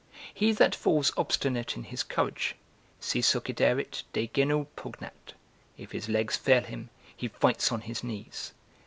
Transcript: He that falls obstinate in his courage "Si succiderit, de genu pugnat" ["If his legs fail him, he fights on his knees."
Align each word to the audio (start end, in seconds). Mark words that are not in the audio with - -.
He 0.33 0.51
that 0.53 0.73
falls 0.73 1.13
obstinate 1.15 1.77
in 1.77 1.83
his 1.83 2.01
courage 2.01 2.55
"Si 2.99 3.19
succiderit, 3.19 4.01
de 4.13 4.25
genu 4.33 4.65
pugnat" 4.75 5.35
["If 5.77 5.91
his 5.91 6.09
legs 6.09 6.35
fail 6.35 6.63
him, 6.63 6.89
he 7.15 7.27
fights 7.27 7.71
on 7.71 7.81
his 7.81 8.03
knees." 8.03 8.51